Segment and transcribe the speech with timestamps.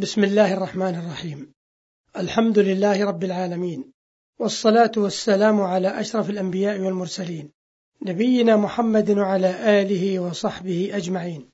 [0.00, 1.52] بسم الله الرحمن الرحيم
[2.16, 3.92] الحمد لله رب العالمين
[4.38, 7.50] والصلاة والسلام على أشرف الأنبياء والمرسلين
[8.02, 11.50] نبينا محمد وعلى آله وصحبه أجمعين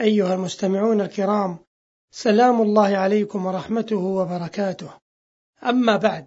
[0.00, 1.58] أيها المستمعون الكرام
[2.10, 4.90] سلام الله عليكم ورحمته وبركاته
[5.64, 6.26] أما بعد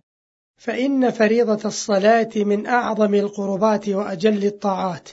[0.58, 5.10] فإن فريضة الصلاة من أعظم القربات وأجل الطاعات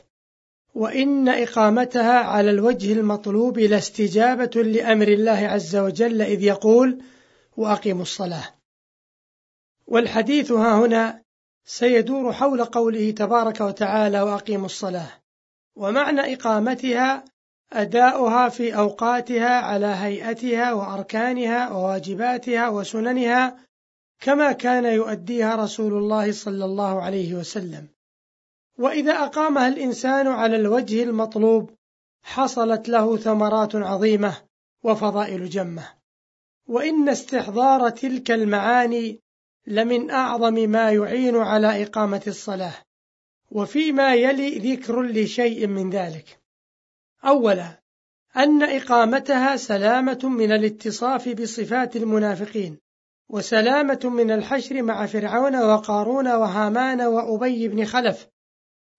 [0.76, 7.02] وإن إقامتها على الوجه المطلوب لاستجابة لأمر الله عز وجل إذ يقول:
[7.56, 8.44] وأقيموا الصلاة.
[9.86, 11.22] والحديث ها هنا
[11.64, 15.08] سيدور حول قوله تبارك وتعالى: وأقيموا الصلاة.
[15.76, 17.24] ومعنى إقامتها
[17.72, 23.56] أداؤها في أوقاتها على هيئتها وأركانها وواجباتها وسننها
[24.20, 27.95] كما كان يؤديها رسول الله صلى الله عليه وسلم.
[28.78, 31.70] وإذا أقامها الإنسان على الوجه المطلوب
[32.22, 34.36] حصلت له ثمرات عظيمة
[34.82, 35.88] وفضائل جمة.
[36.66, 39.20] وإن استحضار تلك المعاني
[39.66, 42.74] لمن أعظم ما يعين على إقامة الصلاة
[43.50, 46.38] وفيما يلي ذكر لشيء من ذلك.
[47.24, 47.80] أولا
[48.36, 52.78] أن إقامتها سلامة من الاتصاف بصفات المنافقين
[53.28, 58.28] وسلامة من الحشر مع فرعون وقارون وهامان وأبي بن خلف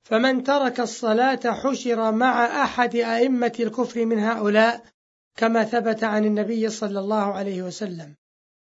[0.07, 4.85] فمن ترك الصلاة حشر مع أحد أئمة الكفر من هؤلاء
[5.35, 8.15] كما ثبت عن النبي صلى الله عليه وسلم.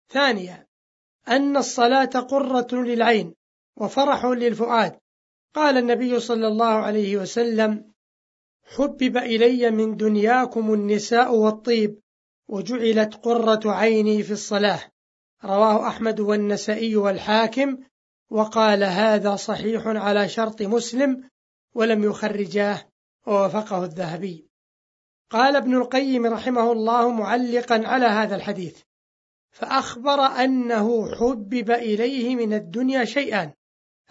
[0.08, 0.66] ثانيا
[1.28, 3.34] أن الصلاة قرة للعين
[3.76, 4.98] وفرح للفؤاد.
[5.54, 7.92] قال النبي صلى الله عليه وسلم:
[8.76, 11.98] حبب إلي من دنياكم النساء والطيب
[12.48, 14.80] وجعلت قرة عيني في الصلاة.
[15.44, 17.78] رواه أحمد والنسائي والحاكم
[18.30, 21.28] وقال هذا صحيح على شرط مسلم
[21.76, 22.88] ولم يخرجاه
[23.26, 24.46] ووافقه الذهبي.
[25.30, 28.82] قال ابن القيم رحمه الله معلقا على هذا الحديث
[29.50, 33.52] فأخبر أنه حبب إليه من الدنيا شيئان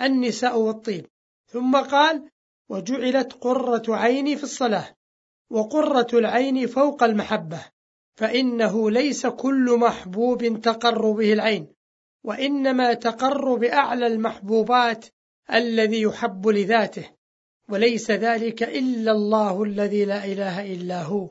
[0.02, 1.06] النساء والطيب.
[1.48, 2.30] ثم قال
[2.70, 4.96] وجعلت قرة عيني في الصلاة
[5.50, 7.66] وقرة العين فوق المحبة
[8.16, 11.68] فإنه ليس كل محبوب تقر به العين
[12.24, 15.06] وإنما تقر بأعلى المحبوبات
[15.54, 17.15] الذي يحب لذاته.
[17.70, 21.30] وليس ذلك إلا الله الذي لا إله إلا هو.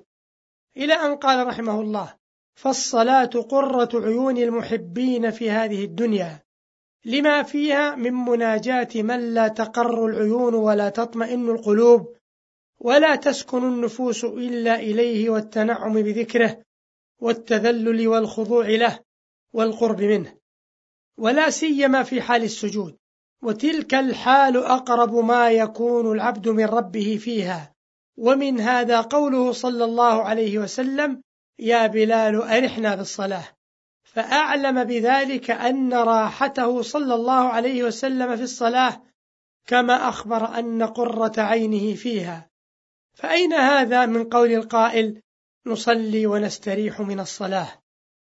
[0.77, 2.15] إلى أن قال رحمه الله
[2.55, 6.43] فالصلاة قرة عيون المحبين في هذه الدنيا.
[7.05, 12.17] لما فيها من مناجاة من لا تقر العيون ولا تطمئن القلوب
[12.79, 16.63] ولا تسكن النفوس إلا إليه والتنعم بذكره
[17.21, 18.99] والتذلل والخضوع له
[19.53, 20.37] والقرب منه.
[21.19, 22.97] ولا سيما في حال السجود.
[23.45, 27.75] وتلك الحال أقرب ما يكون العبد من ربه فيها.
[28.17, 31.23] ومن هذا قوله صلى الله عليه وسلم
[31.59, 33.45] يا بلال أرحنا بالصلاة.
[34.03, 39.03] فأعلم بذلك أن راحته صلى الله عليه وسلم في الصلاة
[39.67, 42.51] كما أخبر أن قرة عينه فيها.
[43.15, 45.21] فأين هذا من قول القائل
[45.67, 47.69] نصلي ونستريح من الصلاة؟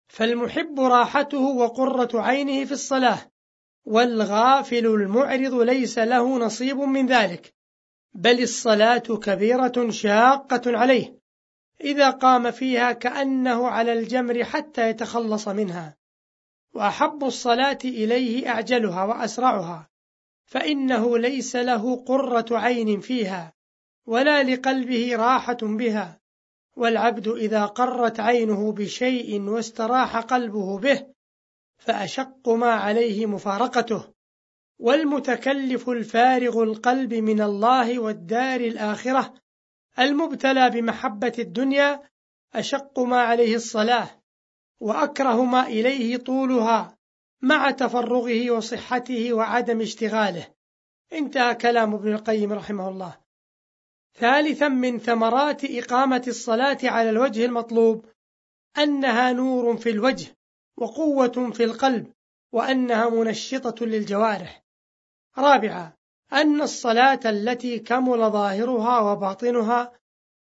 [0.07, 3.19] فالمحب راحته وقرة عينه في الصلاة.
[3.89, 7.53] والغافل المعرض ليس له نصيب من ذلك
[8.13, 11.19] بل الصلاة كبيرة شاقة عليه
[11.81, 15.97] إذا قام فيها كأنه على الجمر حتى يتخلص منها.
[16.73, 19.89] وأحب الصلاة إليه أعجلها وأسرعها
[20.45, 23.53] فإنه ليس له قرة عين فيها
[24.05, 26.19] ولا لقلبه راحة بها.
[26.75, 31.05] والعبد إذا قرت عينه بشيء واستراح قلبه به
[31.79, 34.13] فأشق ما عليه مفارقته.
[34.79, 39.33] والمتكلف الفارغ القلب من الله والدار الآخرة
[39.99, 42.01] المبتلى بمحبة الدنيا
[42.53, 44.09] أشق ما عليه الصلاة
[44.79, 46.97] وأكره ما إليه طولها
[47.41, 50.47] مع تفرغه وصحته وعدم اشتغاله.
[51.13, 53.17] انتهى كلام ابن القيم رحمه الله.
[54.13, 58.05] ثالثا من ثمرات إقامة الصلاة على الوجه المطلوب
[58.77, 60.38] أنها نور في الوجه.
[60.79, 62.13] وقوة في القلب
[62.51, 64.63] وأنها منشطة للجوارح.
[65.37, 65.93] رابعا
[66.33, 69.91] أن الصلاة التي كمل ظاهرها وباطنها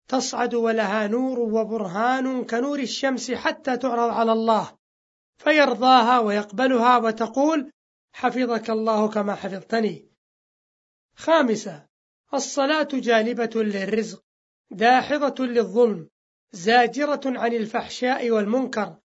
[0.07, 4.77] تصعد ولها نور وبرهان كنور الشمس حتى تعرض على الله
[5.37, 7.71] فيرضاها ويقبلها وتقول
[8.13, 10.09] حفظك الله كما حفظتني.
[11.15, 11.87] خامسا
[12.33, 14.23] الصلاة جالبة للرزق
[14.71, 16.09] داحضة للظلم
[16.51, 18.97] زاجرة عن الفحشاء والمنكر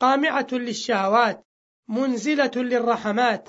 [0.00, 1.46] قامعة للشهوات
[1.88, 3.48] منزلة للرحمات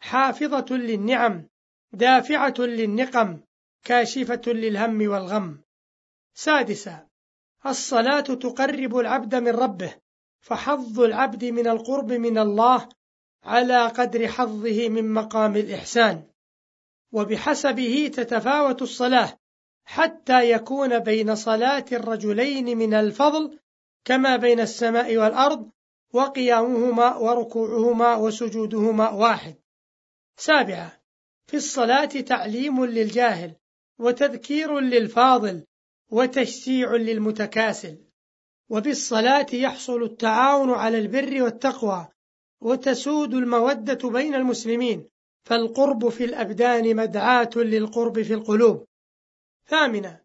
[0.00, 1.48] حافظة للنعم
[1.92, 3.40] دافعة للنقم
[3.84, 5.62] كاشفة للهم والغم.
[6.34, 7.06] سادسا
[7.66, 9.94] الصلاة تقرب العبد من ربه
[10.40, 12.88] فحظ العبد من القرب من الله
[13.44, 16.22] على قدر حظه من مقام الإحسان.
[17.12, 19.38] وبحسبه تتفاوت الصلاة
[19.84, 23.58] حتى يكون بين صلاة الرجلين من الفضل
[24.04, 25.70] كما بين السماء والأرض
[26.12, 29.54] وقيامهما وركوعهما وسجودهما واحد.
[30.36, 31.02] سابعة.
[31.46, 33.54] في الصلاة تعليم للجاهل
[33.98, 35.64] وتذكير للفاضل
[36.10, 37.98] وتشجيع للمتكاسل.
[38.68, 42.08] وبالصلاة يحصل التعاون على البر والتقوى
[42.60, 45.08] وتسود المودة بين المسلمين
[45.44, 48.86] فالقرب في الأبدان مدعاة للقرب في القلوب.
[49.66, 50.20] ثامنة.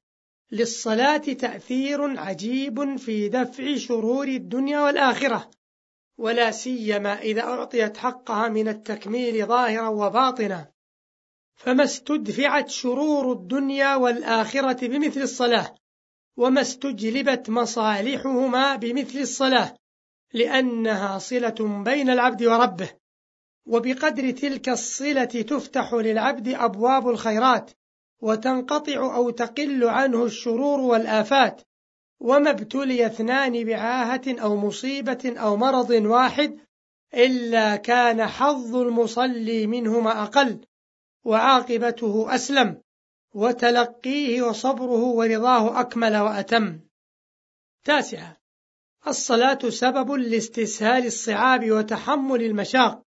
[0.52, 5.52] للصلاة تأثير عجيب في دفع شرور الدنيا والآخرة.
[6.18, 10.72] ولا سيما إذا أعطيت حقها من التكميل ظاهرا وباطنا.
[11.56, 15.76] فما استدفعت شرور الدنيا والآخرة بمثل الصلاة
[16.38, 19.78] وما استجلبت مصالحهما بمثل الصلاة
[20.34, 22.90] لأنها صلة بين العبد وربه.
[23.66, 27.72] وبقدر تلك الصلة تفتح للعبد أبواب الخيرات
[28.22, 31.62] وتنقطع أو تقل عنه الشرور والآفات
[32.20, 36.60] وما ابتلي اثنان بعاهة أو مصيبة أو مرض واحد
[37.14, 40.66] إلا كان حظ المصلي منهما أقل
[41.26, 42.82] وعاقبته أسلم
[43.34, 46.80] وتلقيه وصبره ورضاه أكمل وأتم.
[47.84, 48.38] تاسعة
[49.08, 53.04] الصلاة سبب لاستسهال الصعاب وتحمل المشاق،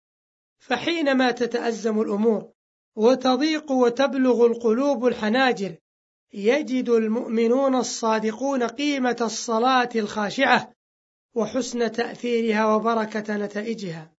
[0.59, 2.53] فحينما تتأزم الأمور
[2.97, 5.77] وتضيق وتبلغ القلوب الحناجر
[6.33, 10.73] يجد المؤمنون الصادقون قيمة الصلاة الخاشعة
[11.35, 14.13] وحسن تأثيرها وبركة نتائجها.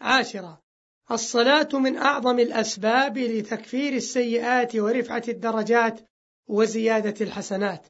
[0.00, 0.62] عاشرة
[1.10, 6.00] الصلاة من أعظم الأسباب لتكفير السيئات ورفعة الدرجات
[6.46, 7.86] وزيادة الحسنات.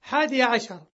[0.00, 0.86] حادي عشر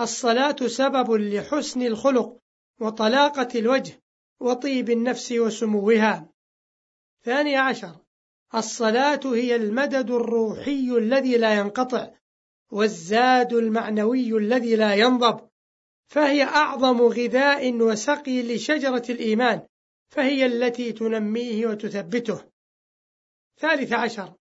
[0.00, 2.38] الصلاة سبب لحسن الخلق
[2.80, 4.02] وطلاقة الوجه
[4.40, 6.28] وطيب النفس وسموها.
[7.22, 8.03] ثاني عشر
[8.54, 12.10] الصلاة هي المدد الروحي الذي لا ينقطع
[12.72, 15.48] والزاد المعنوي الذي لا ينضب
[16.08, 19.66] فهي أعظم غذاء وسقي لشجرة الإيمان
[20.08, 22.44] فهي التي تنميه وتثبته.
[23.58, 24.34] ثالث عشر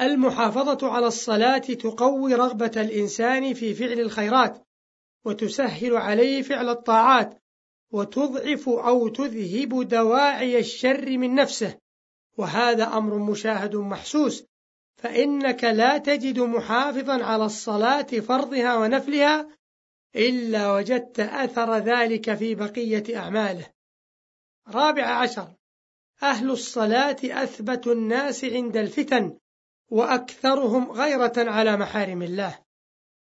[0.00, 4.66] المحافظة على الصلاة تقوي رغبة الإنسان في فعل الخيرات،
[5.24, 7.42] وتسهل عليه فعل الطاعات،
[7.90, 11.78] وتضعف أو تذهب دواعي الشر من نفسه،
[12.36, 14.44] وهذا أمر مشاهد محسوس،
[14.96, 19.48] فإنك لا تجد محافظا على الصلاة فرضها ونفلها
[20.16, 23.66] إلا وجدت أثر ذلك في بقية أعماله.
[24.68, 25.54] رابع عشر
[26.22, 29.38] أهل الصلاة أثبت الناس عند الفتن
[29.90, 32.58] وأكثرهم غيرة على محارم الله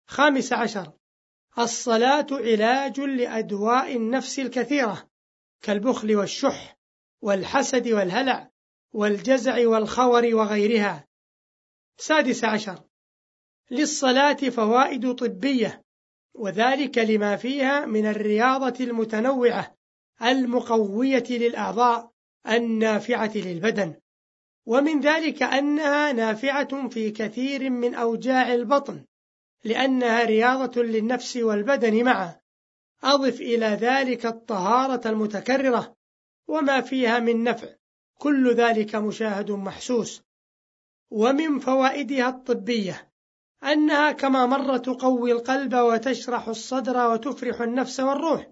[0.06, 0.92] خامس عشر
[1.58, 5.08] الصلاة علاج لأدواء النفس الكثيرة
[5.62, 6.76] كالبخل والشح
[7.22, 8.50] والحسد والهلع
[8.92, 11.06] والجزع والخور وغيرها.
[11.98, 12.82] سادس عشر.
[13.70, 15.82] للصلاة فوائد طبية
[16.34, 19.76] وذلك لما فيها من الرياضة المتنوعة
[20.22, 22.12] المقوية للأعضاء
[22.48, 23.94] النافعة للبدن.
[24.66, 29.04] ومن ذلك أنها نافعة في كثير من أوجاع البطن
[29.64, 32.40] لأنها رياضة للنفس والبدن معا.
[33.02, 35.96] أضف إلى ذلك الطهارة المتكررة
[36.48, 37.68] وما فيها من نفع.
[38.18, 40.22] كل ذلك مشاهد محسوس.
[41.10, 43.12] ومن فوائدها الطبية
[43.64, 48.46] أنها كما مر تقوي القلب وتشرح الصدر وتفرح النفس والروح.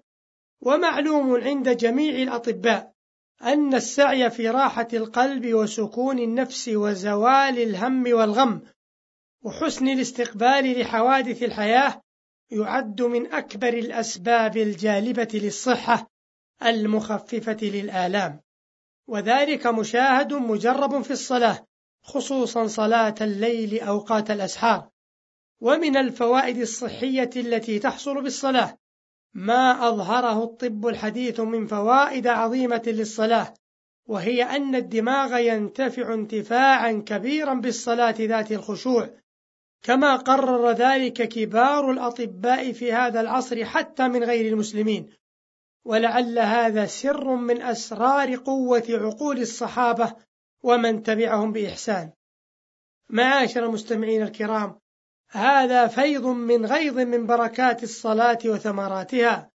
[0.61, 2.94] ومعلوم عند جميع الأطباء
[3.42, 8.62] أن السعي في راحة القلب وسكون النفس وزوال الهم والغم
[9.42, 12.02] وحسن الاستقبال لحوادث الحياة
[12.50, 16.11] يعد من أكبر الأسباب الجالبة للصحة
[16.62, 18.40] المخففة للآلام.
[19.06, 21.66] وذلك مشاهد مجرب في الصلاة
[22.02, 24.88] خصوصا صلاة الليل أوقات الأسحار.
[25.61, 28.78] ومن الفوائد الصحية التي تحصل بالصلاة
[29.34, 33.54] ما أظهره الطب الحديث من فوائد عظيمة للصلاة
[34.06, 39.11] وهي أن الدماغ ينتفع انتفاعا كبيرا بالصلاة ذات الخشوع.
[39.82, 45.08] كما قرر ذلك كبار الأطباء في هذا العصر حتى من غير المسلمين.
[45.84, 50.16] ولعل هذا سر من أسرار قوة عقول الصحابة
[50.62, 52.12] ومن تبعهم بإحسان.
[53.10, 54.78] معاشر المستمعين الكرام
[55.30, 59.50] هذا فيض من غيض من بركات الصلاة وثمراتها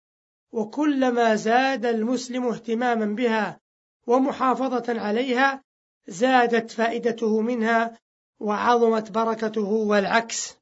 [0.51, 3.59] وكلما زاد المسلم اهتماما بها
[4.07, 5.63] ومحافظة عليها
[6.07, 7.97] زادت فائدته منها
[8.39, 10.57] وعظمت بركته والعكس.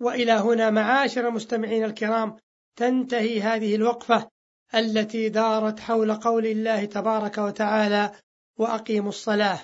[0.00, 2.36] وإلى هنا معاشر المستمعين الكرام
[2.76, 4.30] تنتهي هذه الوقفة.
[4.74, 8.12] التي دارت حول قول الله تبارك وتعالى
[8.58, 9.58] وأقيموا الصلاة.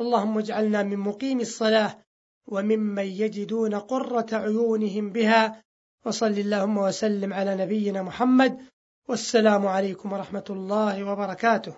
[0.00, 1.98] اللهم اجعلنا من مقيم الصلاة
[2.46, 5.62] وممن يجدون قرة عيونهم بها.
[6.06, 8.58] وصل اللهم وسلم على نبينا محمد.
[9.08, 11.74] والسلام عليكم ورحمة الله وبركاته.